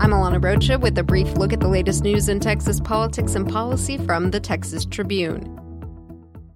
[0.00, 3.46] I'm Alana Rocha with a brief look at the latest news in Texas politics and
[3.46, 5.44] policy from the Texas Tribune.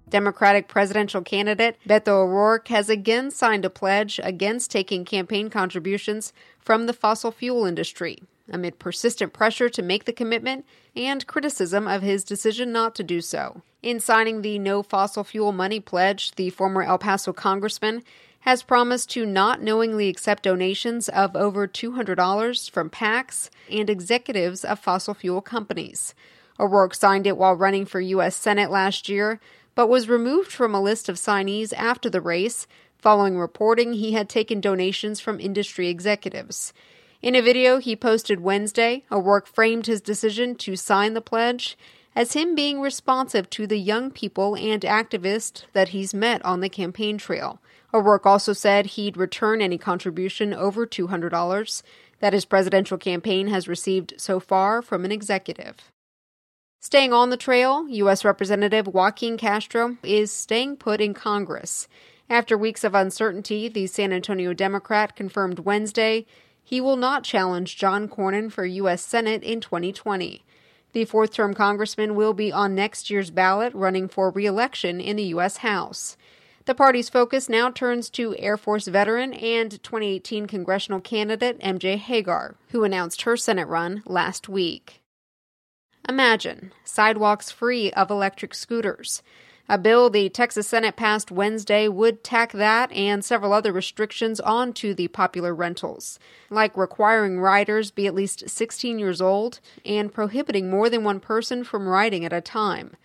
[0.09, 6.87] Democratic presidential candidate Beto O'Rourke has again signed a pledge against taking campaign contributions from
[6.87, 8.17] the fossil fuel industry,
[8.49, 10.65] amid persistent pressure to make the commitment
[10.95, 13.61] and criticism of his decision not to do so.
[13.83, 18.01] In signing the No Fossil Fuel Money pledge, the former El Paso congressman
[18.45, 24.77] has promised to not knowingly accept donations of over $200 from PACs and executives of
[24.77, 26.13] fossil fuel companies.
[26.59, 28.35] O'Rourke signed it while running for U.S.
[28.35, 29.39] Senate last year,
[29.73, 32.67] but was removed from a list of signees after the race,
[32.99, 36.71] following reporting he had taken donations from industry executives.
[37.23, 41.75] In a video he posted Wednesday, O'Rourke framed his decision to sign the pledge
[42.15, 46.69] as him being responsive to the young people and activists that he's met on the
[46.69, 47.61] campaign trail.
[47.93, 51.83] O'Rourke also said he'd return any contribution over $200
[52.19, 55.91] that his presidential campaign has received so far from an executive.
[56.79, 58.23] Staying on the trail, U.S.
[58.23, 61.87] Representative Joaquin Castro is staying put in Congress.
[62.29, 66.25] After weeks of uncertainty, the San Antonio Democrat confirmed Wednesday
[66.63, 69.03] he will not challenge John Cornyn for U.S.
[69.03, 70.44] Senate in 2020.
[70.95, 75.17] The fourth term congressman will be on next year's ballot running for re election in
[75.17, 75.57] the U.S.
[75.57, 76.15] House.
[76.63, 82.55] The party's focus now turns to Air Force veteran and 2018 congressional candidate MJ Hegar,
[82.69, 85.01] who announced her Senate run last week.
[86.07, 89.21] Imagine sidewalks free of electric scooters.
[89.67, 94.93] A bill the Texas Senate passed Wednesday would tack that and several other restrictions onto
[94.93, 96.19] the popular rentals,
[96.51, 101.63] like requiring riders be at least 16 years old and prohibiting more than one person
[101.63, 102.95] from riding at a time.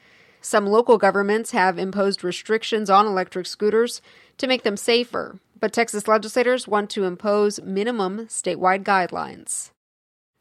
[0.42, 4.02] Some local governments have imposed restrictions on electric scooters
[4.36, 9.70] to make them safer, but Texas legislators want to impose minimum statewide guidelines.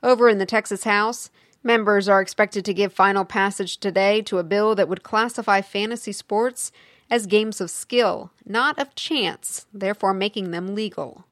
[0.03, 1.29] Over in the Texas House,
[1.63, 6.13] Members are expected to give final passage today to a bill that would classify fantasy
[6.13, 6.71] sports
[7.09, 11.25] as games of skill, not of chance, therefore making them legal.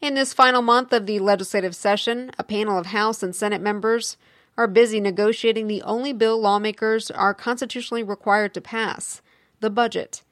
[0.00, 4.16] In this final month of the legislative session, a panel of House and Senate members
[4.56, 9.22] are busy negotiating the only bill lawmakers are constitutionally required to pass
[9.60, 10.22] the budget.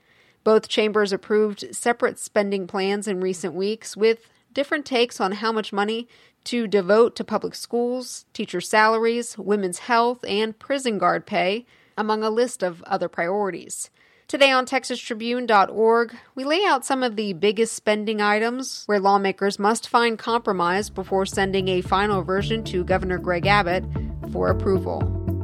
[0.43, 5.71] Both chambers approved separate spending plans in recent weeks with different takes on how much
[5.71, 6.09] money
[6.43, 11.67] to devote to public schools, teacher salaries, women's health, and prison guard pay,
[11.99, 13.91] among a list of other priorities.
[14.29, 19.91] Today on TexasTribune.org, we lay out some of the biggest spending items where lawmakers must
[19.91, 23.85] find compromise before sending a final version to Governor Greg Abbott
[24.33, 25.03] for approval.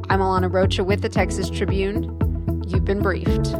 [0.09, 2.19] I'm Alana Rocha with the Texas Tribune.
[2.67, 3.51] You've been briefed.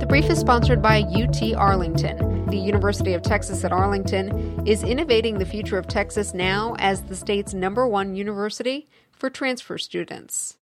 [0.00, 5.38] The brief is sponsored by UT Arlington the University of Texas at Arlington is innovating
[5.38, 10.54] the future of Texas now as the state's number one university for transfer students.